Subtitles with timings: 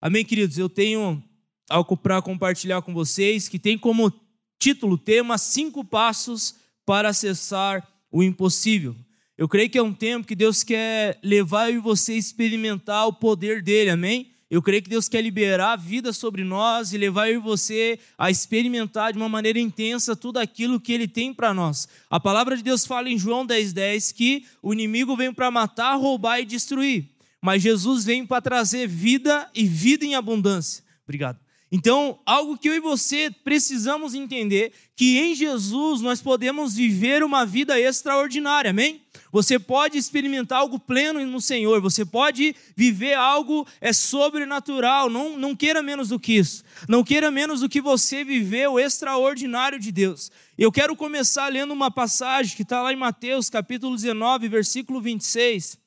[0.00, 0.56] Amém, queridos?
[0.56, 1.20] Eu tenho
[1.68, 4.12] algo para compartilhar com vocês que tem como
[4.56, 6.54] título, tema, cinco passos
[6.86, 8.94] para acessar o impossível.
[9.36, 13.08] Eu creio que é um tempo que Deus quer levar eu e você a experimentar
[13.08, 14.30] o poder dele, amém?
[14.48, 17.98] Eu creio que Deus quer liberar a vida sobre nós e levar eu e você
[18.16, 21.88] a experimentar de uma maneira intensa tudo aquilo que Ele tem para nós.
[22.08, 25.96] A palavra de Deus fala em João 10,10 10, que o inimigo vem para matar,
[25.96, 30.82] roubar e destruir mas Jesus vem para trazer vida e vida em abundância.
[31.04, 31.38] Obrigado.
[31.70, 37.44] Então, algo que eu e você precisamos entender, que em Jesus nós podemos viver uma
[37.44, 39.02] vida extraordinária, amém?
[39.30, 45.54] Você pode experimentar algo pleno no Senhor, você pode viver algo é sobrenatural, não, não
[45.54, 49.92] queira menos do que isso, não queira menos do que você viver o extraordinário de
[49.92, 50.30] Deus.
[50.56, 55.78] Eu quero começar lendo uma passagem que está lá em Mateus capítulo 19, versículo 26,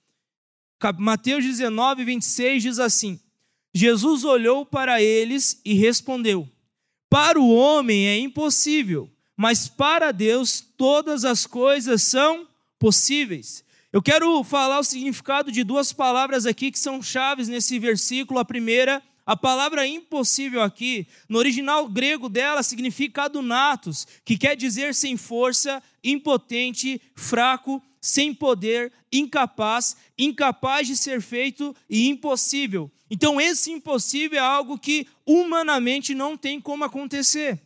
[0.97, 3.19] Mateus 19, 26 diz assim:
[3.73, 6.49] Jesus olhou para eles e respondeu:
[7.09, 12.47] Para o homem é impossível, mas para Deus todas as coisas são
[12.77, 13.63] possíveis.
[13.93, 18.39] Eu quero falar o significado de duas palavras aqui que são chaves nesse versículo.
[18.39, 24.95] A primeira, a palavra impossível aqui, no original grego dela, significa adunatos, que quer dizer
[24.95, 32.91] sem força, impotente, fraco, sem poder, incapaz, incapaz de ser feito e impossível.
[33.09, 37.61] Então, esse impossível é algo que humanamente não tem como acontecer.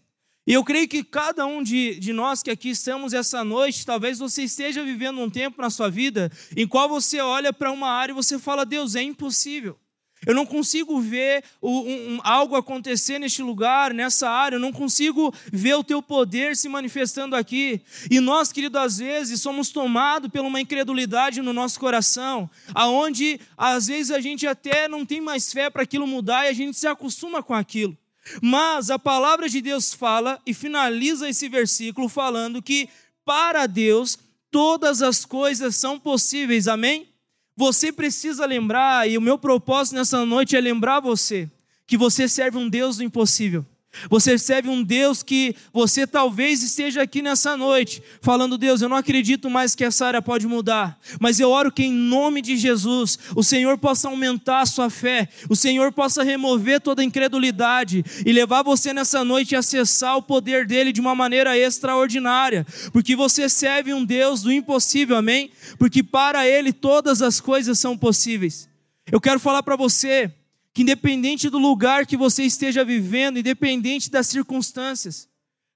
[0.48, 4.20] E eu creio que cada um de, de nós que aqui estamos essa noite, talvez
[4.20, 8.12] você esteja vivendo um tempo na sua vida em qual você olha para uma área
[8.12, 9.80] e você fala: Deus, é impossível.
[10.26, 14.56] Eu não consigo ver um, algo acontecer neste lugar, nessa área.
[14.56, 17.82] Eu não consigo ver o teu poder se manifestando aqui.
[18.10, 23.88] E nós, querido, às vezes somos tomados por uma incredulidade no nosso coração, aonde às
[23.88, 26.88] vezes a gente até não tem mais fé para aquilo mudar e a gente se
[26.88, 27.98] acostuma com aquilo.
[28.42, 32.90] Mas a palavra de Deus fala e finaliza esse versículo falando que
[33.24, 34.18] para Deus
[34.50, 36.68] todas as coisas são possíveis.
[36.68, 37.15] Amém?
[37.56, 41.50] Você precisa lembrar, e o meu propósito nessa noite é lembrar você,
[41.88, 43.66] que você serve um Deus do impossível.
[44.10, 48.98] Você serve um Deus que você talvez esteja aqui nessa noite falando: Deus, eu não
[48.98, 53.18] acredito mais que essa área pode mudar, mas eu oro que em nome de Jesus
[53.36, 58.64] o Senhor possa aumentar a sua fé, o Senhor possa remover toda incredulidade e levar
[58.64, 63.94] você nessa noite a acessar o poder dele de uma maneira extraordinária, porque você serve
[63.94, 65.52] um Deus do impossível, amém?
[65.78, 68.70] Porque para ele todas as coisas são possíveis.
[69.12, 70.32] Eu quero falar para você
[70.76, 75.30] que independente do lugar que você esteja vivendo, independente das circunstâncias,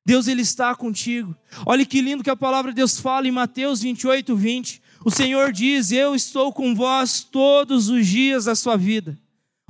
[0.06, 1.34] Deus ele está contigo.
[1.66, 4.82] Olha que lindo que a palavra de Deus fala em Mateus 28, 20.
[5.06, 9.18] O Senhor diz: Eu estou com vós todos os dias da sua vida.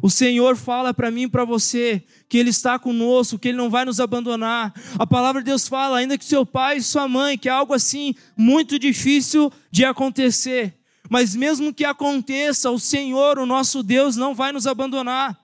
[0.02, 3.70] O Senhor fala para mim e para você que Ele está conosco, que Ele não
[3.70, 4.74] vai nos abandonar.
[4.98, 7.76] A palavra de Deus fala, ainda que seu pai e sua mãe, que é algo
[7.76, 10.79] assim muito difícil de acontecer,
[11.10, 15.38] mas mesmo que aconteça, o Senhor, o nosso Deus, não vai nos abandonar.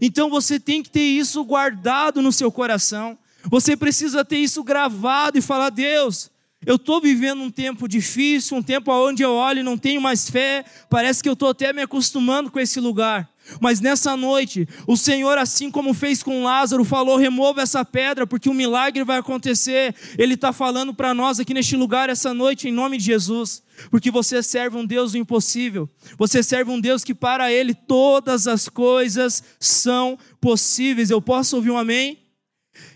[0.00, 3.18] Então você tem que ter isso guardado no seu coração.
[3.44, 6.30] Você precisa ter isso gravado e falar: Deus,
[6.64, 10.28] eu estou vivendo um tempo difícil, um tempo onde eu olho e não tenho mais
[10.28, 13.29] fé, parece que eu estou até me acostumando com esse lugar.
[13.60, 18.48] Mas nessa noite, o Senhor, assim como fez com Lázaro, falou: remova essa pedra, porque
[18.48, 19.94] um milagre vai acontecer.
[20.18, 24.10] Ele está falando para nós aqui neste lugar essa noite, em nome de Jesus, porque
[24.10, 25.88] você serve um Deus do impossível,
[26.18, 31.10] você serve um Deus que para Ele todas as coisas são possíveis.
[31.10, 32.18] Eu posso ouvir um amém?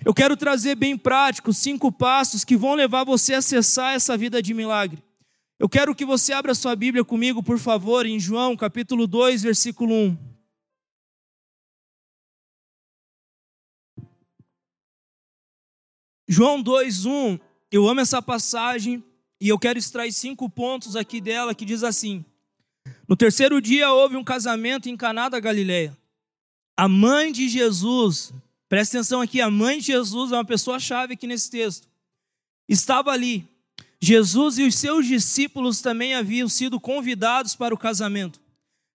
[0.05, 4.43] Eu quero trazer bem prático cinco passos que vão levar você a acessar essa vida
[4.43, 5.03] de milagre.
[5.59, 9.95] Eu quero que você abra sua Bíblia comigo, por favor, em João capítulo 2, versículo
[9.95, 10.34] 1.
[16.27, 17.39] João 2:1,
[17.71, 19.03] eu amo essa passagem
[19.41, 22.25] e eu quero extrair cinco pontos aqui dela que diz assim:
[23.07, 25.97] No terceiro dia houve um casamento em Caná da Galileia.
[26.77, 28.33] A mãe de Jesus,
[28.69, 31.89] presta atenção aqui, a mãe de Jesus é uma pessoa chave aqui nesse texto.
[32.69, 33.47] Estava ali.
[34.01, 38.41] Jesus e os seus discípulos também haviam sido convidados para o casamento.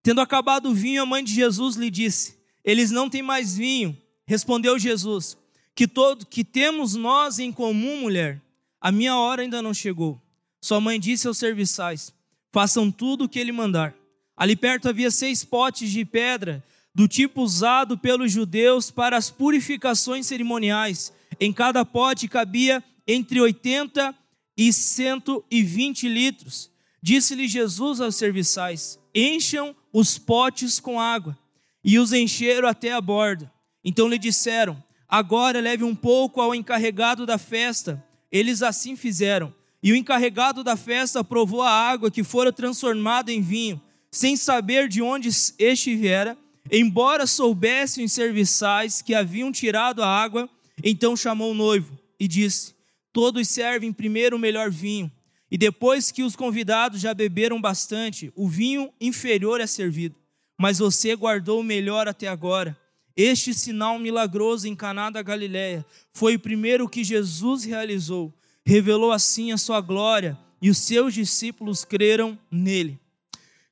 [0.03, 3.97] Tendo acabado o vinho, a mãe de Jesus lhe disse: Eles não têm mais vinho.
[4.25, 5.37] Respondeu Jesus:
[5.79, 8.41] que todo que temos nós em comum, mulher,
[8.81, 10.21] a minha hora ainda não chegou.
[10.59, 12.13] Sua mãe disse aos serviçais:
[12.51, 13.95] façam tudo o que ele mandar.
[14.35, 16.61] Ali perto havia seis potes de pedra,
[16.93, 21.13] do tipo usado pelos judeus para as purificações cerimoniais.
[21.39, 24.13] Em cada pote cabia entre 80
[24.57, 26.69] e 120 litros.
[27.01, 31.39] Disse-lhe Jesus aos serviçais: encham os potes com água.
[31.81, 33.49] e os encheram até a borda.
[33.81, 38.03] Então lhe disseram: Agora leve um pouco ao encarregado da festa.
[38.31, 39.51] Eles assim fizeram.
[39.81, 44.87] E o encarregado da festa provou a água que fora transformada em vinho, sem saber
[44.87, 46.37] de onde este viera,
[46.71, 50.47] embora soubessem os serviçais que haviam tirado a água.
[50.83, 52.75] Então chamou o noivo e disse:
[53.11, 55.11] Todos servem primeiro o melhor vinho,
[55.49, 60.15] e depois que os convidados já beberam bastante, o vinho inferior é servido.
[60.55, 62.77] Mas você guardou o melhor até agora.
[63.21, 68.33] Este sinal milagroso em Caná da Galileia foi o primeiro que Jesus realizou.
[68.65, 72.97] Revelou assim a sua glória e os seus discípulos creram nele.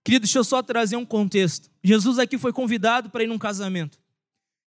[0.04, 1.70] Querido, deixa eu só trazer um contexto.
[1.82, 3.98] Jesus aqui foi convidado para ir num casamento.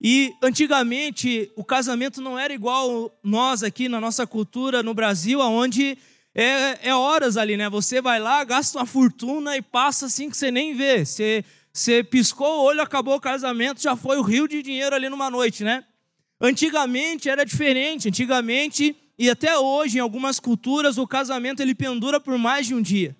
[0.01, 5.97] E antigamente o casamento não era igual nós aqui na nossa cultura no Brasil, onde
[6.33, 7.69] é, é, horas ali, né?
[7.69, 11.06] Você vai lá, gasta uma fortuna e passa assim que você nem vê.
[11.06, 15.07] Você, você piscou o olho, acabou o casamento, já foi o rio de dinheiro ali
[15.07, 15.85] numa noite, né?
[16.39, 18.09] Antigamente era diferente.
[18.09, 22.81] Antigamente e até hoje em algumas culturas o casamento ele pendura por mais de um
[22.81, 23.15] dia.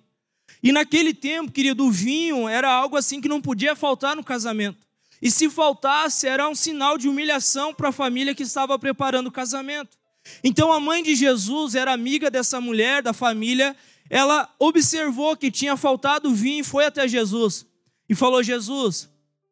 [0.62, 4.78] E naquele tempo, querido, o vinho era algo assim que não podia faltar no casamento.
[5.20, 9.32] E se faltasse, era um sinal de humilhação para a família que estava preparando o
[9.32, 9.96] casamento.
[10.42, 13.74] Então a mãe de Jesus era amiga dessa mulher, da família.
[14.10, 17.66] Ela observou que tinha faltado vinho e foi até Jesus
[18.12, 19.08] e falou: Jesus,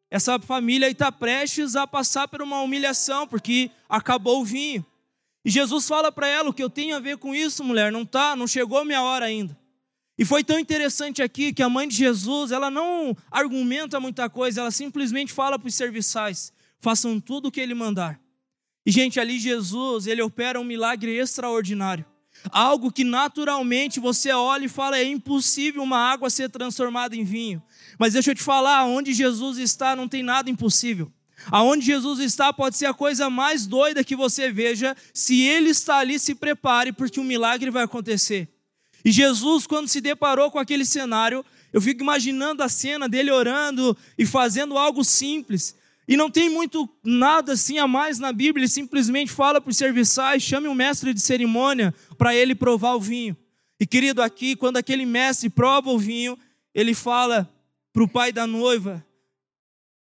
[0.07, 4.85] essa família está prestes a passar por uma humilhação porque acabou o vinho.
[5.43, 7.91] E Jesus fala para ela: o que eu tenho a ver com isso, mulher?
[7.91, 9.57] Não tá, não chegou a minha hora ainda.
[10.15, 14.61] E foi tão interessante aqui que a mãe de Jesus, ela não argumenta muita coisa,
[14.61, 18.21] ela simplesmente fala para os serviçais: façam tudo o que ele mandar.
[18.85, 22.05] E, gente, ali Jesus, ele opera um milagre extraordinário.
[22.51, 27.63] Algo que naturalmente você olha e fala: é impossível uma água ser transformada em vinho.
[28.01, 31.11] Mas deixa eu te falar: onde Jesus está, não tem nada impossível.
[31.51, 34.97] Aonde Jesus está pode ser a coisa mais doida que você veja.
[35.13, 38.49] Se ele está ali, se prepare, porque um milagre vai acontecer.
[39.05, 43.95] E Jesus, quando se deparou com aquele cenário, eu fico imaginando a cena dele orando
[44.17, 45.75] e fazendo algo simples.
[46.07, 49.77] E não tem muito nada assim a mais na Bíblia, ele simplesmente fala para os
[49.77, 53.37] serviçais, chame um mestre de cerimônia para ele provar o vinho.
[53.79, 56.35] E querido, aqui, quando aquele mestre prova o vinho,
[56.73, 57.47] ele fala
[57.93, 59.05] para o pai da noiva: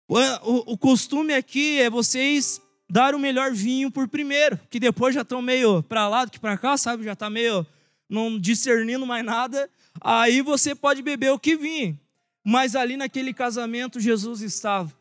[0.07, 5.15] o, o, o costume aqui é vocês dar o melhor vinho por primeiro, que depois
[5.15, 7.06] já estão meio para lá do que para cá, sabe?
[7.06, 7.65] Já está meio
[8.09, 9.69] não discernindo mais nada,
[10.01, 11.97] aí você pode beber o que vir.
[12.44, 14.91] Mas ali naquele casamento Jesus estava.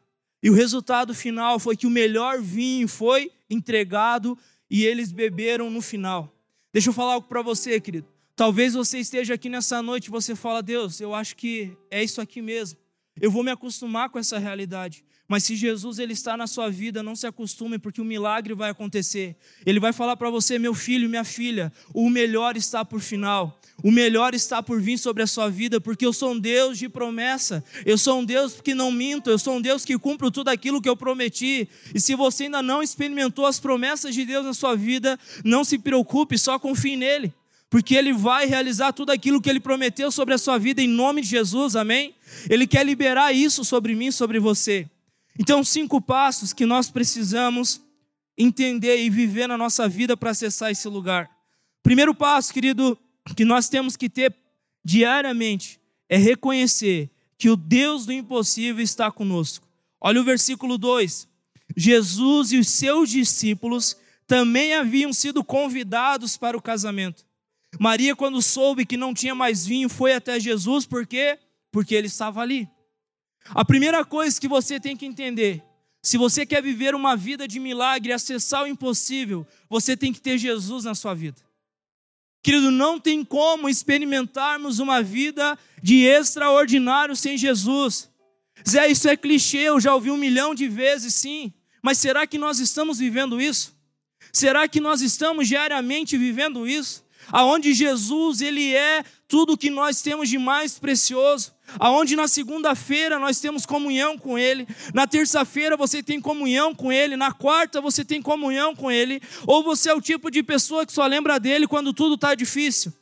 [0.43, 4.39] E o resultado final foi que o melhor vinho foi entregado
[4.71, 6.33] e eles beberam no final.
[6.73, 8.07] Deixa eu falar algo para você, querido.
[8.41, 12.23] Talvez você esteja aqui nessa noite e você fala: "Deus, eu acho que é isso
[12.23, 12.79] aqui mesmo.
[13.21, 15.05] Eu vou me acostumar com essa realidade.
[15.29, 18.71] Mas se Jesus ele está na sua vida, não se acostume, porque o milagre vai
[18.71, 19.37] acontecer.
[19.67, 23.61] Ele vai falar para você, meu filho, minha filha, o melhor está por final.
[23.85, 26.89] O melhor está por vir sobre a sua vida, porque eu sou um Deus de
[26.89, 27.63] promessa.
[27.85, 30.81] Eu sou um Deus que não minto, eu sou um Deus que cumpro tudo aquilo
[30.81, 31.69] que eu prometi.
[31.95, 35.79] E se você ainda não experimentou as promessas de Deus na sua vida, não se
[35.79, 37.35] preocupe, só confie nele
[37.71, 41.23] porque Ele vai realizar tudo aquilo que Ele prometeu sobre a sua vida em nome
[41.23, 42.15] de Jesus, amém?
[42.51, 44.91] Ele quer liberar isso sobre mim, sobre você.
[45.39, 47.81] Então, cinco passos que nós precisamos
[48.37, 51.31] entender e viver na nossa vida para acessar esse lugar.
[51.83, 52.99] Primeiro passo, querido,
[53.37, 54.35] que nós temos que ter
[54.85, 55.79] diariamente
[56.09, 59.67] é reconhecer que o Deus do impossível está conosco.
[60.01, 61.29] Olha o versículo 2.
[61.77, 67.25] Jesus e os seus discípulos também haviam sido convidados para o casamento.
[67.79, 71.39] Maria, quando soube que não tinha mais vinho, foi até Jesus, por quê?
[71.71, 72.69] Porque ele estava ali.
[73.49, 75.63] A primeira coisa que você tem que entender,
[76.03, 80.39] se você quer viver uma vida de milagre, acessar o impossível, você tem que ter
[80.39, 81.41] Jesus na sua vida.
[82.43, 88.09] Querido, não tem como experimentarmos uma vida de extraordinário sem Jesus.
[88.67, 91.53] Zé, isso é clichê, eu já ouvi um milhão de vezes, sim.
[91.83, 93.75] Mas será que nós estamos vivendo isso?
[94.33, 97.05] Será que nós estamos diariamente vivendo isso?
[97.33, 103.19] Aonde Jesus, ele é tudo o que nós temos de mais precioso aonde na segunda-feira
[103.19, 108.05] nós temos comunhão com Ele, na terça-feira você tem comunhão com Ele, na quarta você
[108.05, 111.67] tem comunhão com Ele, ou você é o tipo de pessoa que só lembra dele
[111.67, 112.93] quando tudo está difícil.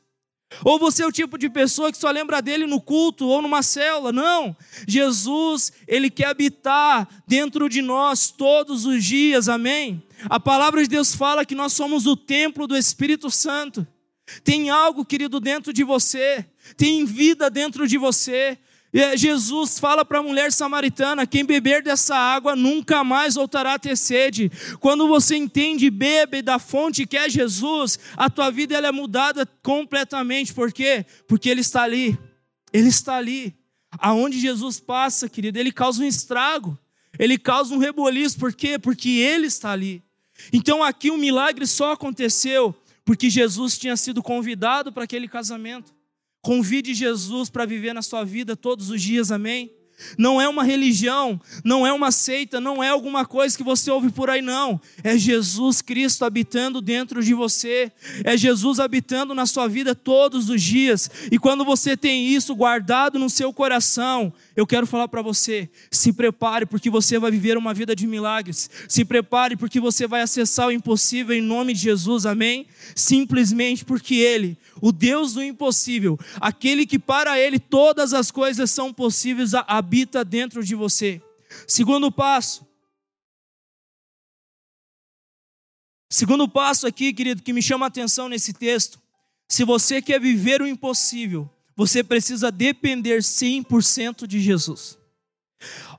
[0.64, 3.62] Ou você é o tipo de pessoa que só lembra dele no culto ou numa
[3.62, 4.10] célula.
[4.10, 4.56] Não.
[4.86, 9.46] Jesus, ele quer habitar dentro de nós todos os dias.
[9.46, 10.02] Amém.
[10.24, 13.86] A palavra de Deus fala que nós somos o templo do Espírito Santo.
[14.44, 16.44] Tem algo, querido, dentro de você,
[16.76, 18.58] tem vida dentro de você.
[19.16, 23.96] Jesus fala para a mulher samaritana: quem beber dessa água nunca mais voltará a ter
[23.96, 24.50] sede.
[24.80, 29.46] Quando você entende bebe da fonte que é Jesus, a tua vida ela é mudada
[29.62, 30.54] completamente.
[30.54, 31.04] Por quê?
[31.26, 32.18] Porque Ele está ali.
[32.72, 33.54] Ele está ali.
[33.98, 36.78] Aonde Jesus passa, querido, Ele causa um estrago.
[37.18, 38.38] Ele causa um reboliço.
[38.38, 38.78] Por quê?
[38.78, 40.02] Porque Ele está ali.
[40.50, 42.74] Então aqui o um milagre só aconteceu
[43.08, 45.94] porque Jesus tinha sido convidado para aquele casamento.
[46.42, 49.72] Convide Jesus para viver na sua vida todos os dias, amém?
[50.16, 54.10] Não é uma religião, não é uma seita, não é alguma coisa que você ouve
[54.10, 54.80] por aí, não.
[55.02, 57.90] É Jesus Cristo habitando dentro de você,
[58.24, 61.10] é Jesus habitando na sua vida todos os dias.
[61.30, 66.12] E quando você tem isso guardado no seu coração, eu quero falar para você: se
[66.12, 68.70] prepare, porque você vai viver uma vida de milagres.
[68.88, 72.66] Se prepare, porque você vai acessar o impossível em nome de Jesus, amém?
[72.94, 78.92] Simplesmente porque Ele, o Deus do impossível, aquele que para Ele todas as coisas são
[78.92, 79.52] possíveis,
[79.88, 81.22] habita dentro de você.
[81.66, 82.66] Segundo passo.
[86.10, 89.00] Segundo passo aqui, querido, que me chama a atenção nesse texto.
[89.48, 94.98] Se você quer viver o impossível, você precisa depender 100% de Jesus.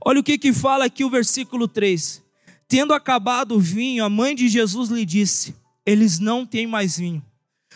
[0.05, 2.23] Olha o que, que fala aqui o versículo 3.
[2.67, 7.25] Tendo acabado o vinho, a mãe de Jesus lhe disse: Eles não têm mais vinho.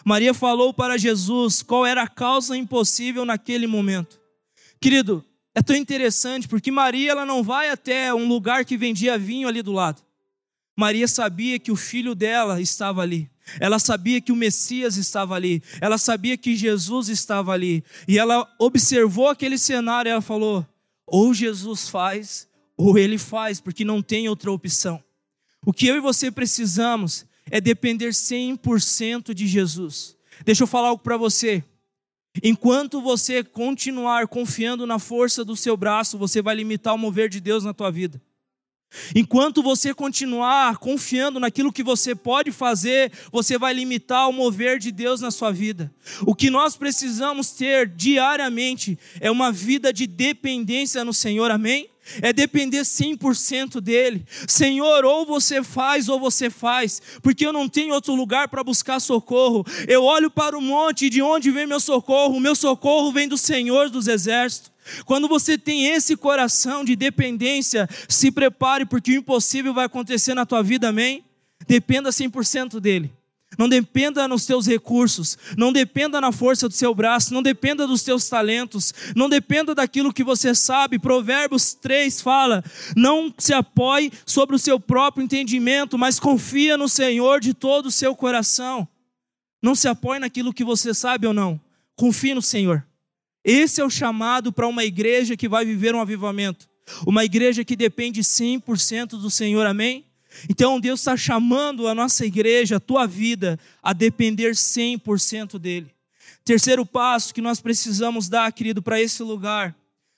[0.05, 4.22] Maria falou para Jesus qual era a causa impossível naquele momento.
[4.79, 9.48] Querido, é tão interessante porque Maria ela não vai até um lugar que vendia vinho
[9.48, 10.01] ali do lado.
[10.75, 13.29] Maria sabia que o filho dela estava ali.
[13.60, 15.62] Ela sabia que o Messias estava ali.
[15.79, 17.83] Ela sabia que Jesus estava ali.
[18.07, 20.65] E ela observou aquele cenário e ela falou:
[21.05, 25.03] ou Jesus faz, ou ele faz, porque não tem outra opção.
[25.65, 30.15] O que eu e você precisamos é depender 100% de Jesus.
[30.43, 31.63] Deixa eu falar algo para você.
[32.42, 37.40] Enquanto você continuar confiando na força do seu braço, você vai limitar o mover de
[37.40, 38.22] Deus na tua vida.
[39.16, 44.92] Enquanto você continuar confiando naquilo que você pode fazer, você vai limitar o mover de
[44.92, 45.94] Deus na sua vida.
[46.25, 51.90] O que nós precisamos ter diariamente é uma vida de dependência no Senhor, amém?
[52.22, 54.25] É depender 100% dele.
[54.48, 59.00] Senhor, ou você faz ou você faz, porque eu não tenho outro lugar para buscar
[59.00, 59.65] socorro.
[59.88, 62.36] Eu olho para o monte de onde vem meu socorro?
[62.36, 64.72] O meu socorro vem do Senhor dos exércitos.
[65.05, 70.45] Quando você tem esse coração de dependência, se prepare, porque o impossível vai acontecer na
[70.45, 71.24] tua vida, amém?
[71.67, 73.12] Dependa 100% dele.
[73.57, 78.03] Não dependa nos teus recursos, não dependa na força do seu braço, não dependa dos
[78.03, 81.00] teus talentos, não dependa daquilo que você sabe.
[81.00, 82.63] Provérbios 3 fala:
[82.95, 87.91] não se apoie sobre o seu próprio entendimento, mas confia no Senhor de todo o
[87.91, 88.88] seu coração.
[89.62, 91.60] Não se apoie naquilo que você sabe ou não,
[91.95, 92.86] confie no Senhor.
[93.43, 96.67] Esse é o chamado para uma igreja que vai viver um avivamento,
[97.05, 100.05] uma igreja que depende 100% do Senhor, amém?
[100.50, 105.92] Então Deus está chamando a nossa igreja, a tua vida, a depender 100% dEle.
[106.44, 109.75] Terceiro passo que nós precisamos dar, querido, para esse lugar.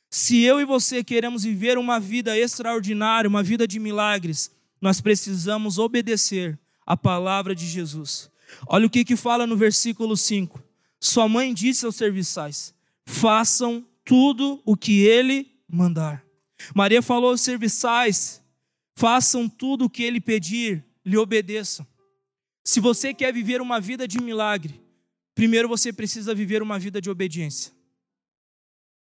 [0.10, 4.50] Se eu e você queremos viver uma vida extraordinária, uma vida de milagres,
[4.82, 8.30] nós precisamos obedecer a palavra de Jesus.
[8.68, 10.64] Olha o que, que fala no versículo 5.
[11.00, 12.74] Sua mãe disse aos serviçais:
[13.06, 16.24] façam tudo o que ele mandar.
[16.74, 18.42] Maria falou aos serviçais:
[18.96, 21.86] Façam tudo o que ele pedir, lhe obedeçam.
[22.64, 24.82] Se você quer viver uma vida de milagre,
[25.36, 27.72] primeiro você precisa viver uma vida de obediência.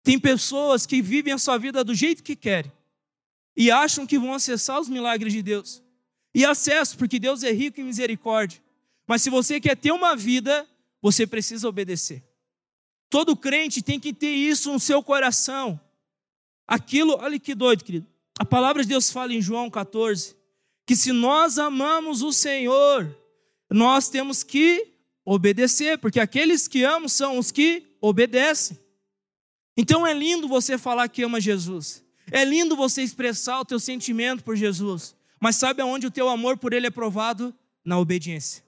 [0.04, 2.72] Tem pessoas que vivem a sua vida do jeito que querem
[3.56, 5.84] e acham que vão acessar os milagres de Deus.
[6.34, 8.62] E acesso, porque Deus é rico em misericórdia.
[9.06, 10.66] Mas se você quer ter uma vida,
[11.02, 12.24] você precisa obedecer.
[13.10, 15.80] Todo crente tem que ter isso no seu coração.
[16.66, 18.08] Aquilo, olha que doido, querido.
[18.42, 20.36] A palavra de Deus fala em João 14
[20.84, 23.16] que se nós amamos o Senhor,
[23.70, 28.80] nós temos que obedecer, porque aqueles que amam são os que obedecem.
[29.78, 32.04] Então é lindo você falar que ama Jesus.
[32.32, 35.16] É lindo você expressar o teu sentimento por Jesus.
[35.40, 37.54] Mas sabe aonde o teu amor por ele é provado?
[37.86, 38.64] Na obediência.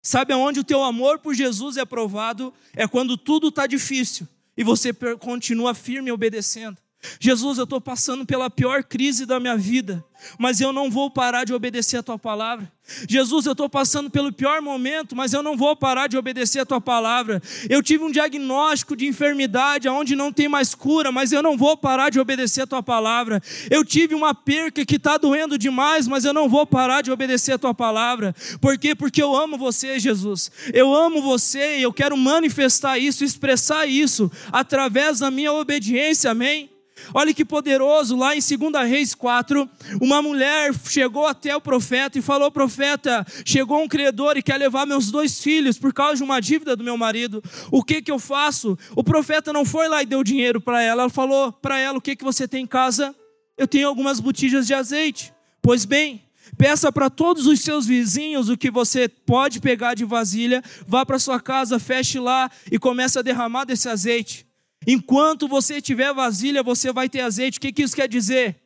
[0.00, 2.50] Sabe aonde o teu amor por Jesus é provado?
[2.74, 4.90] É quando tudo está difícil e você
[5.20, 6.78] continua firme obedecendo.
[7.20, 10.04] Jesus, eu estou passando pela pior crise da minha vida,
[10.38, 12.70] mas eu não vou parar de obedecer a tua palavra.
[13.08, 16.66] Jesus, eu estou passando pelo pior momento, mas eu não vou parar de obedecer a
[16.66, 17.42] tua palavra.
[17.70, 21.76] Eu tive um diagnóstico de enfermidade onde não tem mais cura, mas eu não vou
[21.76, 23.42] parar de obedecer a tua palavra.
[23.70, 27.52] Eu tive uma perca que está doendo demais, mas eu não vou parar de obedecer
[27.52, 28.34] a tua palavra.
[28.60, 28.94] Por quê?
[28.94, 30.50] Porque eu amo você, Jesus.
[30.72, 36.73] Eu amo você e eu quero manifestar isso, expressar isso através da minha obediência, amém?
[37.12, 39.68] Olha que poderoso, lá em 2 Reis 4,
[40.00, 44.86] uma mulher chegou até o profeta e falou: Profeta, chegou um credor e quer levar
[44.86, 47.42] meus dois filhos por causa de uma dívida do meu marido.
[47.70, 48.78] O que que eu faço?
[48.96, 51.02] O profeta não foi lá e deu dinheiro para ela.
[51.02, 53.14] Ela falou para ela: O que que você tem em casa?
[53.56, 55.32] Eu tenho algumas botijas de azeite.
[55.62, 56.24] Pois bem,
[56.56, 61.18] Peça para todos os seus vizinhos o que você pode pegar de vasilha, vá para
[61.18, 64.46] sua casa, feche lá e comece a derramar desse azeite.
[64.86, 67.58] Enquanto você tiver vasilha, você vai ter azeite.
[67.58, 68.60] O que, que isso quer dizer?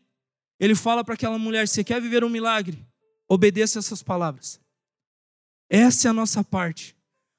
[0.59, 2.79] Ele fala para aquela mulher: você quer viver um milagre?
[3.29, 4.61] Obedeça essas palavras.
[5.71, 6.97] Essa é a nossa parte.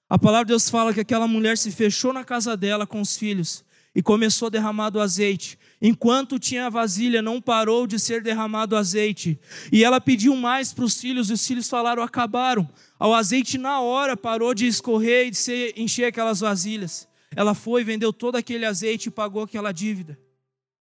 [0.08, 3.18] A palavra de Deus fala que aquela mulher se fechou na casa dela com os
[3.18, 5.58] filhos e começou a derramar do azeite.
[5.82, 9.40] Enquanto tinha a vasilha, não parou de ser derramado azeite.
[9.72, 12.70] E ela pediu mais para os filhos, e os filhos falaram: acabaram.
[13.00, 17.09] O azeite, na hora, parou de escorrer e de encher aquelas vasilhas.
[17.36, 20.20] Ela foi, vendeu todo aquele azeite e pagou aquela dívida.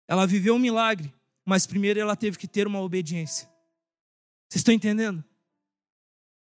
[0.07, 1.13] Ela viveu um milagre,
[1.45, 3.47] mas primeiro ela teve que ter uma obediência.
[4.49, 5.23] Vocês estão entendendo?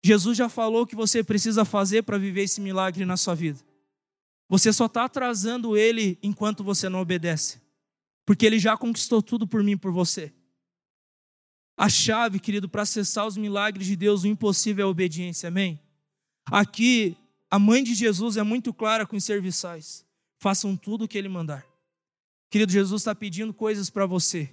[0.03, 3.59] Jesus já falou o que você precisa fazer para viver esse milagre na sua vida.
[4.47, 7.61] Você só está atrasando ele enquanto você não obedece.
[8.25, 10.33] Porque ele já conquistou tudo por mim por você.
[11.77, 15.79] A chave, querido, para acessar os milagres de Deus, o impossível é a obediência, amém?
[16.45, 17.15] Aqui,
[17.49, 20.05] a mãe de Jesus é muito clara com os serviçais.
[20.37, 21.65] Façam tudo o que ele mandar.
[22.49, 24.49] Querido, Jesus está pedindo coisas para você.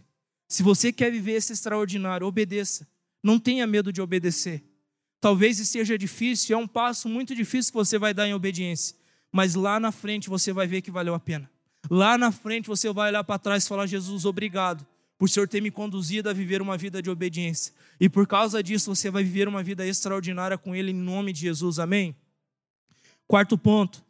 [0.49, 2.87] Se você quer viver esse extraordinário, obedeça.
[3.23, 4.63] Não tenha medo de obedecer.
[5.21, 8.97] Talvez seja difícil, é um passo muito difícil que você vai dar em obediência.
[9.33, 11.51] Mas lá na frente você vai ver que valeu a pena.
[11.91, 14.87] Lá na frente você vai olhar para trás e falar: Jesus, obrigado
[15.19, 17.73] por o Senhor ter me conduzido a viver uma vida de obediência.
[17.99, 21.41] E por causa disso você vai viver uma vida extraordinária com Ele em nome de
[21.41, 21.79] Jesus.
[21.79, 22.15] Amém?
[23.27, 24.05] Quarto ponto.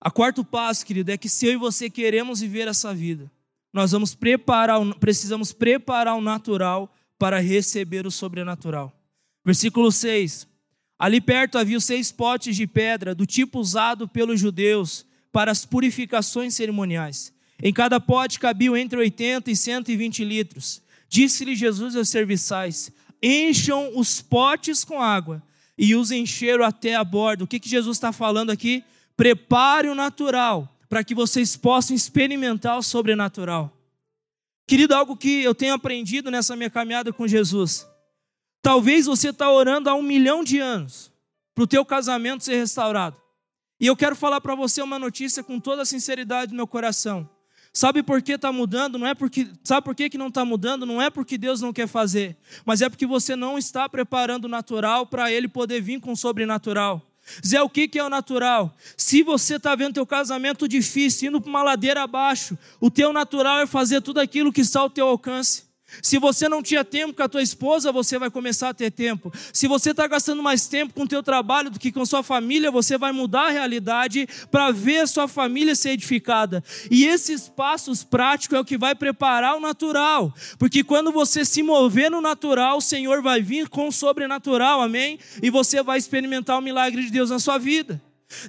[0.00, 3.30] A quarto passo, querido, é que se eu e você queremos viver essa vida,
[3.72, 8.92] nós vamos preparar, precisamos preparar o natural para receber o sobrenatural.
[9.44, 10.48] Versículo 6.
[10.98, 16.54] Ali perto havia seis potes de pedra, do tipo usado pelos judeus para as purificações
[16.54, 17.32] cerimoniais.
[17.62, 20.82] Em cada pote cabiam entre 80 e 120 litros.
[21.08, 22.90] Disse-lhe Jesus aos serviçais:
[23.22, 25.42] Encham os potes com água
[25.82, 27.42] e os encheram até a borda.
[27.42, 28.84] O que, que Jesus está falando aqui?
[29.16, 33.74] Prepare o natural para que vocês possam experimentar o sobrenatural.
[34.68, 37.88] Querido, algo que eu tenho aprendido nessa minha caminhada com Jesus.
[38.60, 41.10] Talvez você está orando há um milhão de anos
[41.54, 43.16] para o teu casamento ser restaurado.
[43.80, 47.26] E eu quero falar para você uma notícia com toda a sinceridade do meu coração.
[47.72, 48.98] Sabe por que está mudando?
[48.98, 50.84] Não é porque, sabe por que, que não está mudando?
[50.84, 54.48] Não é porque Deus não quer fazer, mas é porque você não está preparando o
[54.48, 57.00] natural para Ele poder vir com o sobrenatural.
[57.46, 58.74] Zé, o que, que é o natural?
[58.96, 63.60] Se você está vendo teu casamento difícil, indo para uma ladeira abaixo, o teu natural
[63.60, 65.69] é fazer tudo aquilo que está ao teu alcance.
[66.02, 69.32] Se você não tinha tempo com a tua esposa, você vai começar a ter tempo.
[69.52, 72.70] Se você está gastando mais tempo com o teu trabalho do que com sua família,
[72.70, 76.62] você vai mudar a realidade para ver a sua família ser edificada.
[76.90, 80.32] E esses passos práticos é o que vai preparar o natural.
[80.58, 85.18] Porque quando você se mover no natural, o Senhor vai vir com o sobrenatural, amém?
[85.42, 88.00] E você vai experimentar o milagre de Deus na sua vida.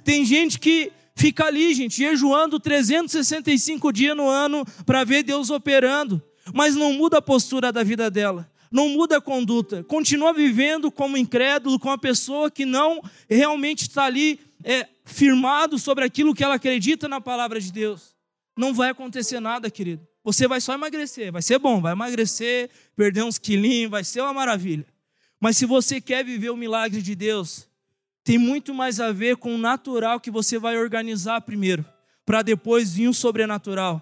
[0.04, 6.22] Tem gente que fica ali, gente, jejuando 365 dias no ano para ver Deus operando
[6.54, 11.16] mas não muda a postura da vida dela, não muda a conduta, continua vivendo como
[11.16, 16.54] incrédulo, como uma pessoa que não realmente está ali é, firmado sobre aquilo que ela
[16.54, 18.14] acredita na palavra de Deus.
[18.56, 20.06] Não vai acontecer nada, querido.
[20.24, 24.32] Você vai só emagrecer, vai ser bom, vai emagrecer, perder uns quilinhos, vai ser uma
[24.32, 24.86] maravilha.
[25.40, 27.66] Mas se você quer viver o milagre de Deus,
[28.22, 31.84] tem muito mais a ver com o natural que você vai organizar primeiro,
[32.24, 34.00] para depois vir o sobrenatural.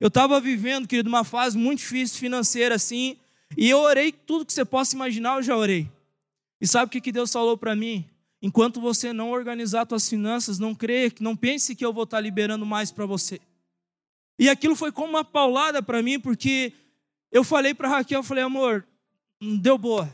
[0.00, 3.18] Eu estava vivendo, querido, uma fase muito difícil financeira assim,
[3.56, 5.90] e eu orei tudo que você possa imaginar, eu já orei.
[6.58, 8.08] E sabe o que, que Deus falou para mim?
[8.40, 12.64] Enquanto você não organizar suas finanças, não creia, não pense que eu vou estar liberando
[12.64, 13.38] mais para você.
[14.38, 16.72] E aquilo foi como uma paulada para mim, porque
[17.30, 18.86] eu falei para Raquel, eu falei, amor,
[19.60, 20.10] deu boa.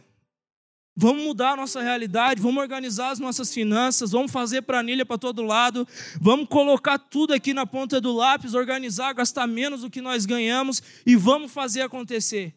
[0.98, 5.42] Vamos mudar a nossa realidade, vamos organizar as nossas finanças, vamos fazer planilha para todo
[5.42, 5.86] lado,
[6.18, 10.82] vamos colocar tudo aqui na ponta do lápis, organizar, gastar menos do que nós ganhamos
[11.04, 12.54] e vamos fazer acontecer.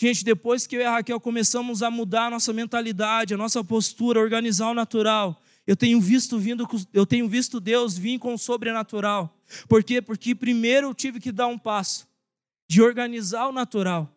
[0.00, 3.64] Gente, depois que eu e a Raquel começamos a mudar a nossa mentalidade, a nossa
[3.64, 8.38] postura, organizar o natural, eu tenho visto vindo, eu tenho visto Deus vir com o
[8.38, 9.36] sobrenatural.
[9.68, 10.00] Por quê?
[10.00, 12.06] Porque primeiro eu tive que dar um passo
[12.68, 14.11] de organizar o natural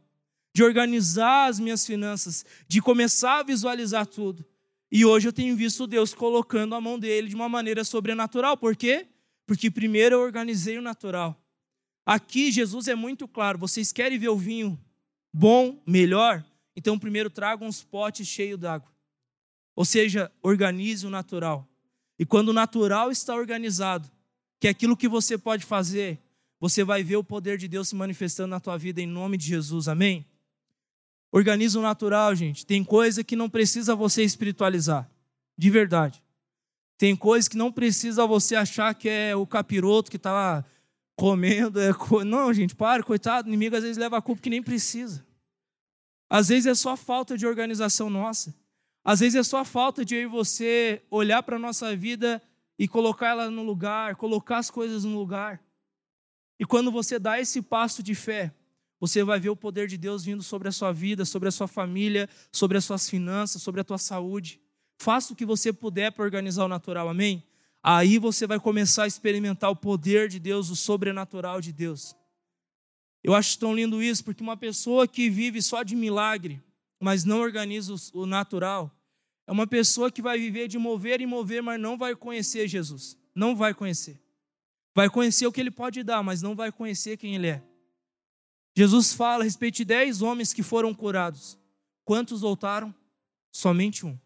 [0.55, 4.45] de organizar as minhas finanças, de começar a visualizar tudo.
[4.89, 8.55] E hoje eu tenho visto Deus colocando a mão dele de uma maneira sobrenatural.
[8.55, 9.05] Por quê?
[9.45, 11.37] Porque primeiro eu organizei o natural.
[12.05, 14.79] Aqui Jesus é muito claro: vocês querem ver o vinho
[15.33, 16.41] bom, melhor?
[16.73, 18.89] Então primeiro tragam uns potes cheios d'água.
[19.75, 21.67] Ou seja, organize o natural.
[22.17, 24.09] E quando o natural está organizado,
[24.57, 26.17] que é aquilo que você pode fazer,
[26.61, 29.47] você vai ver o poder de Deus se manifestando na tua vida em nome de
[29.47, 29.89] Jesus.
[29.89, 30.25] Amém?
[31.35, 32.65] Organiza o natural, gente.
[32.65, 35.05] Tem coisa que não precisa você espiritualizar,
[35.57, 36.23] de verdade.
[36.97, 40.63] Tem coisa que não precisa você achar que é o capiroto que está
[41.13, 41.81] comendo.
[41.81, 42.23] É co...
[42.23, 43.49] Não, gente, para, coitado.
[43.49, 45.27] O inimigo às vezes leva a culpa que nem precisa.
[46.29, 48.55] Às vezes é só falta de organização nossa.
[49.03, 52.41] Às vezes é só falta de eu e você olhar para a nossa vida
[52.79, 55.61] e colocar ela no lugar, colocar as coisas no lugar.
[56.57, 58.53] E quando você dá esse passo de fé,
[59.05, 61.67] você vai ver o poder de Deus vindo sobre a sua vida, sobre a sua
[61.67, 64.59] família, sobre as suas finanças, sobre a tua saúde.
[64.97, 67.43] Faça o que você puder para organizar o natural, amém?
[67.83, 72.15] Aí você vai começar a experimentar o poder de Deus, o sobrenatural de Deus.
[73.23, 76.59] Eu acho tão lindo isso, porque uma pessoa que vive só de milagre,
[76.99, 78.91] mas não organiza o natural,
[79.45, 83.15] é uma pessoa que vai viver de mover e mover, mas não vai conhecer Jesus.
[83.35, 84.19] Não vai conhecer.
[84.95, 87.74] Vai conhecer o que ele pode dar, mas não vai conhecer quem ele é.
[88.75, 91.57] Jesus fala a respeito de dez homens que foram curados.
[92.03, 92.93] Quantos voltaram?
[93.51, 94.19] Somente um.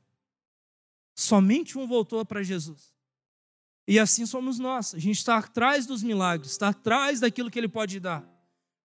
[1.16, 2.92] Somente um voltou para Jesus.
[3.88, 4.96] E assim somos nós.
[4.96, 8.24] A gente está atrás dos milagres, está atrás daquilo que Ele pode dar.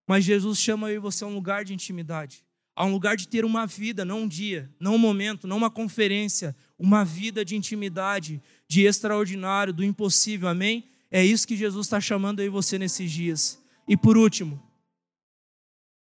[0.06, 2.44] Mas Jesus chama eu e você a um lugar de intimidade,
[2.76, 5.70] a um lugar de ter uma vida, não um dia, não um momento, não uma
[5.70, 10.84] conferência, uma vida de intimidade, de extraordinário, do impossível, amém?
[11.10, 13.62] É isso que Jesus está chamando e você nesses dias.
[13.88, 14.62] E por último,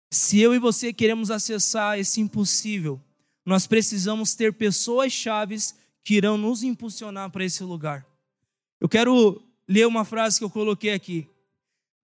[0.10, 3.02] se eu e você queremos acessar esse impossível,
[3.46, 8.06] nós precisamos ter pessoas chaves que irão nos impulsionar para esse lugar.
[8.80, 11.28] Eu quero ler uma frase que eu coloquei aqui.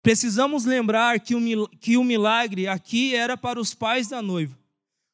[0.01, 4.57] Precisamos lembrar que o, que o milagre aqui era para os pais da noiva,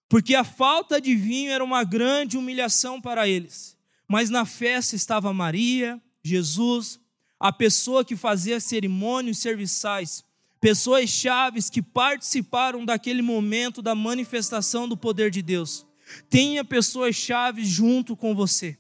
[0.07, 3.77] porque a falta de vinho era uma grande humilhação para eles.
[4.07, 6.99] Mas na festa estava Maria, Jesus,
[7.39, 10.25] a pessoa que fazia cerimônias serviçais,
[10.59, 15.85] pessoas chaves que participaram daquele momento da manifestação do poder de Deus.
[16.29, 18.77] Tenha pessoas chaves junto com você.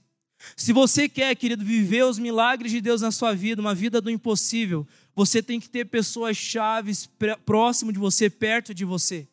[0.55, 4.09] Se você quer, querido, viver os milagres de Deus na sua vida, uma vida do
[4.09, 7.09] impossível, você tem que ter pessoas chaves
[7.45, 9.27] próximo de você, perto de você.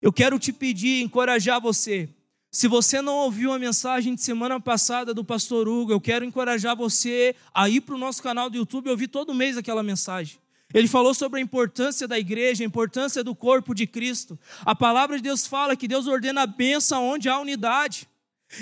[0.00, 2.08] Eu quero te pedir, encorajar você.
[2.50, 6.76] Se você não ouviu a mensagem de semana passada do pastor Hugo, eu quero encorajar
[6.76, 10.41] você a ir para o nosso canal do YouTube e ouvir todo mês aquela mensagem.
[10.74, 14.38] Ele falou sobre a importância da igreja, a importância do corpo de Cristo.
[14.64, 18.08] A palavra de Deus fala que Deus ordena a bênção onde há unidade.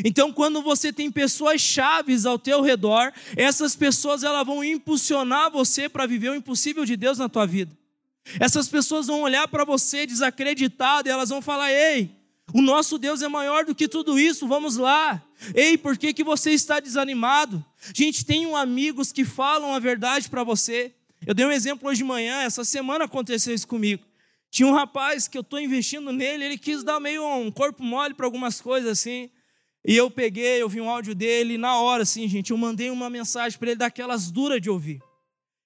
[0.05, 5.89] Então, quando você tem pessoas chaves ao teu redor, essas pessoas elas vão impulsionar você
[5.89, 7.77] para viver o impossível de Deus na tua vida.
[8.39, 12.11] Essas pessoas vão olhar para você desacreditado e elas vão falar: "Ei,
[12.53, 15.23] o nosso Deus é maior do que tudo isso, vamos lá.
[15.55, 17.65] Ei, por que, que você está desanimado?
[17.95, 20.93] Gente, tenho amigos que falam a verdade para você.
[21.27, 24.03] Eu dei um exemplo hoje de manhã, essa semana aconteceu isso comigo.
[24.51, 28.15] Tinha um rapaz que eu estou investindo nele, ele quis dar meio um corpo mole
[28.15, 29.31] para algumas coisas assim.
[29.87, 32.91] E eu peguei, eu vi um áudio dele, e na hora, assim, gente, eu mandei
[32.91, 35.01] uma mensagem para ele daquelas duras de ouvir.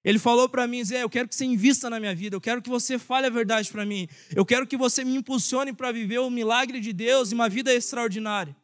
[0.04, 2.60] Ele falou para mim, Zé, eu quero que você invista na minha vida, eu quero
[2.60, 6.18] que você fale a verdade para mim, eu quero que você me impulsione para viver
[6.18, 8.54] o milagre de Deus e uma vida extraordinária.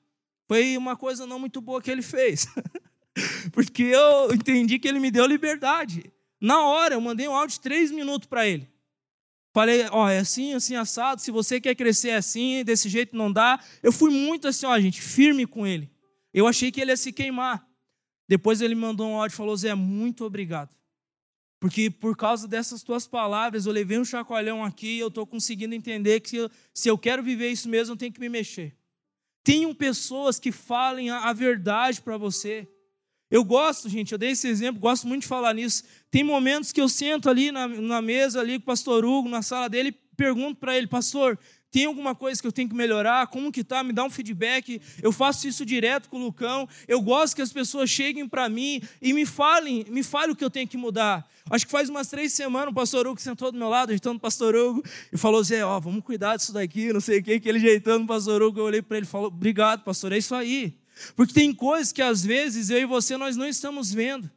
[0.47, 2.47] Foi uma coisa não muito boa que ele fez,
[3.53, 6.13] porque eu entendi que ele me deu liberdade.
[6.41, 8.69] Na hora, eu mandei um áudio de três minutos para ele.
[9.53, 11.21] Falei, ó, é assim, assim, assado.
[11.21, 13.63] Se você quer crescer assim, desse jeito não dá.
[13.83, 15.91] Eu fui muito assim, ó, gente, firme com ele.
[16.33, 17.69] Eu achei que ele ia se queimar.
[18.29, 20.75] Depois ele mandou um áudio e falou: Zé, muito obrigado.
[21.59, 25.75] Porque por causa dessas tuas palavras, eu levei um chacoalhão aqui e eu estou conseguindo
[25.75, 28.75] entender que se eu quero viver isso mesmo, eu tenho que me mexer.
[29.43, 32.69] Tenham pessoas que falem a verdade para você.
[33.31, 35.85] Eu gosto, gente, eu dei esse exemplo, gosto muito de falar nisso.
[36.11, 39.41] Tem momentos que eu sento ali na, na mesa, ali com o pastor Hugo, na
[39.41, 41.39] sala dele, pergunto para ele, pastor,
[41.71, 43.29] Tem alguma coisa que eu tenho que melhorar?
[43.29, 43.85] Como que tá?
[43.85, 44.83] Me dá um feedback.
[45.01, 46.69] Eu faço isso direto com o Lucão.
[46.89, 50.45] Eu gosto que as pessoas cheguem para mim e me falem, me falem o que
[50.45, 51.25] eu tenho que mudar.
[51.49, 54.21] Acho que faz umas três semanas o pastor Hugo sentou do meu lado, ajeitando o
[54.21, 57.49] pastor Hugo, e falou: Zé, ó, vamos cuidar disso daqui, não sei o que, que
[57.49, 58.59] ele ajeitando o pastor Hugo.
[58.59, 60.80] Eu olhei para ele e falou: Obrigado, pastor, é isso aí.
[61.15, 64.31] Porque tem coisas que às vezes eu e você nós não estamos vendo.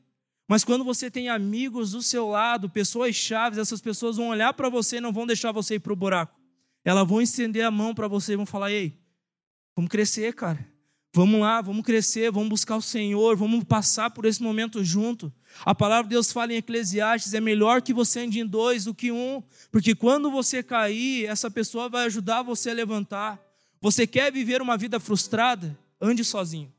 [0.47, 4.69] Mas quando você tem amigos do seu lado, pessoas chaves, essas pessoas vão olhar para
[4.69, 6.39] você e não vão deixar você ir para o buraco.
[6.83, 8.93] Elas vão estender a mão para você e vão falar: ei,
[9.75, 10.73] vamos crescer, cara.
[11.15, 15.31] Vamos lá, vamos crescer, vamos buscar o Senhor, vamos passar por esse momento junto.
[15.63, 18.93] A palavra de Deus fala em Eclesiastes: é melhor que você ande em dois do
[18.93, 23.39] que um, porque quando você cair, essa pessoa vai ajudar você a levantar.
[23.79, 25.77] Você quer viver uma vida frustrada?
[26.05, 26.69] Ande sozinho.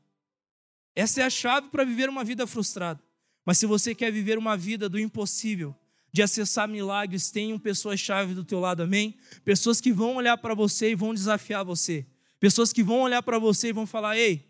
[0.95, 3.01] Essa é a chave para viver uma vida frustrada.
[3.43, 5.75] Mas se você quer viver uma vida do impossível,
[6.13, 9.17] de acessar milagres, tenham pessoas-chave do teu lado, amém?
[9.43, 12.05] Pessoas que vão olhar para você e vão desafiar você.
[12.39, 14.47] Pessoas que vão olhar para você e vão falar: ei,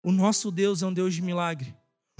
[0.00, 1.74] o nosso Deus é um Deus de milagre.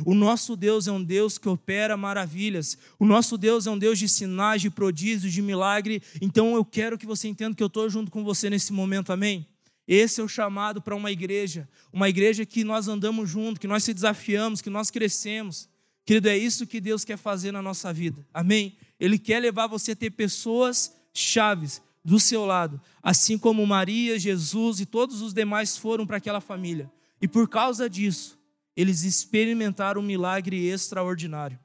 [0.04, 2.76] O nosso Deus é um Deus que opera maravilhas.
[2.98, 6.02] O nosso Deus é um Deus de sinais, de prodígios, de milagre.
[6.20, 9.46] Então eu quero que você entenda que eu estou junto com você nesse momento, amém?
[9.88, 13.82] Esse é o chamado para uma igreja, uma igreja que nós andamos junto, que nós
[13.82, 15.66] se desafiamos, que nós crescemos.
[16.04, 18.26] Querido, é isso que Deus quer fazer na nossa vida.
[18.32, 18.76] Amém?
[19.00, 24.78] Ele quer levar você a ter pessoas chaves do seu lado, assim como Maria, Jesus
[24.78, 26.90] e todos os demais foram para aquela família.
[27.20, 28.38] E por causa disso,
[28.76, 31.58] eles experimentaram um milagre extraordinário.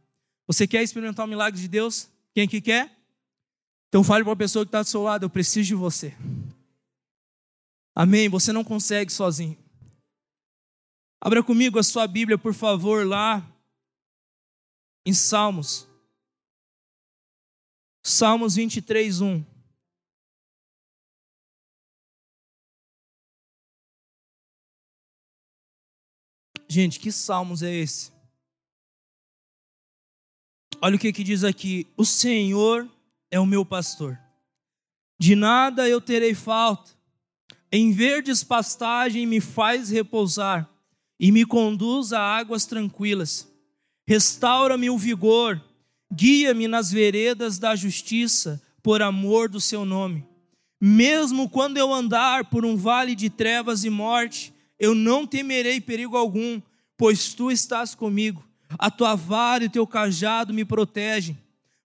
[0.47, 2.09] Você quer experimentar o um milagre de Deus?
[2.33, 2.89] Quem que quer?
[3.89, 6.13] Então fale para a pessoa que está do seu lado, eu preciso de você.
[7.95, 8.27] Amém?
[8.29, 9.58] Você não consegue sozinho.
[11.21, 13.41] Abra comigo a sua Bíblia, por favor, lá
[15.06, 15.88] em Salmos.
[18.03, 19.53] Salmos 23, 1.
[26.67, 28.12] Gente, que salmos é esse?
[30.82, 32.89] Olha o que, que diz aqui: O Senhor
[33.29, 34.19] é o meu pastor,
[35.19, 36.91] de nada eu terei falta.
[37.75, 40.69] Em verdes pastagem me faz repousar
[41.19, 43.51] e me conduz a águas tranquilas
[44.05, 45.62] Restaura-me o vigor,
[46.13, 50.25] guia-me nas veredas da justiça, por amor do seu nome.
[50.79, 56.17] Mesmo quando eu andar por um vale de trevas e morte, eu não temerei perigo
[56.17, 56.62] algum,
[56.97, 58.45] pois tu estás comigo.
[58.77, 61.38] A tua vara e o teu cajado me protegem.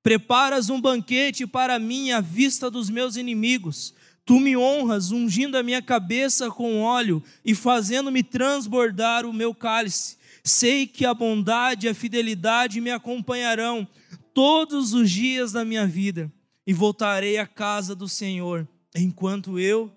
[0.03, 3.94] Preparas um banquete para mim à vista dos meus inimigos.
[4.29, 10.19] Tu me honras, ungindo a minha cabeça com óleo e fazendo-me transbordar o meu cálice.
[10.45, 13.88] Sei que a bondade e a fidelidade me acompanharão
[14.35, 16.31] todos os dias da minha vida
[16.67, 19.91] e voltarei à casa do Senhor enquanto eu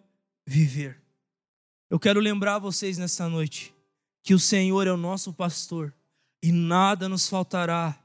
[0.48, 0.98] viver.
[1.90, 3.74] Eu quero lembrar vocês nessa noite
[4.24, 5.94] que o Senhor é o nosso pastor
[6.42, 8.02] e nada nos faltará,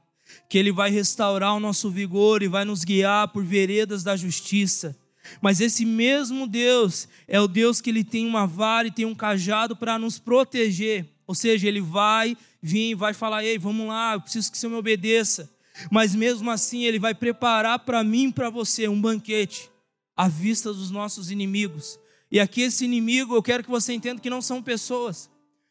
[0.49, 4.93] que Ele vai restaurar o nosso vigor e vai nos guiar por veredas da justiça.
[5.41, 9.15] Mas esse mesmo Deus é o Deus que Ele tem uma vara e tem um
[9.15, 14.21] cajado para nos proteger ou seja, ele vai vir, vai falar: ei, vamos lá, eu
[14.21, 15.51] preciso que você me obedeça.
[15.91, 19.69] Mas mesmo assim, ele vai preparar para mim e para você um banquete
[20.15, 21.99] à vista dos nossos inimigos.
[22.31, 25.29] E aqui, esse inimigo, eu quero que você entenda que não são pessoas.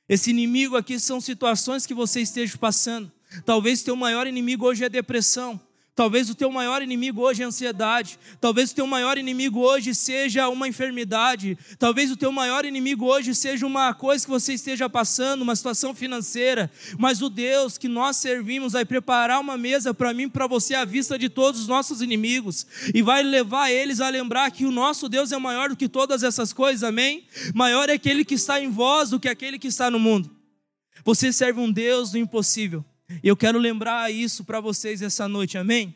[0.09, 3.11] Esse inimigo aqui são situações que você esteja passando.
[3.45, 5.61] Talvez teu maior inimigo hoje é depressão.
[5.97, 8.19] Talvez o teu maior inimigo hoje é ansiedade.
[8.39, 11.57] Talvez o teu maior inimigo hoje seja uma enfermidade.
[11.79, 15.95] Talvez o teu maior inimigo hoje seja uma coisa que você esteja passando, uma situação
[15.95, 16.71] financeira.
[16.99, 20.85] Mas o Deus que nós servimos vai preparar uma mesa para mim, para você à
[20.85, 25.09] vista de todos os nossos inimigos e vai levar eles a lembrar que o nosso
[25.09, 26.83] Deus é maior do que todas essas coisas.
[26.83, 27.25] Amém?
[27.55, 30.31] Maior é aquele que está em vós do que aquele que está no mundo.
[31.07, 32.85] Você serve um Deus do impossível.
[33.23, 35.95] E eu quero lembrar isso para vocês essa noite, amém?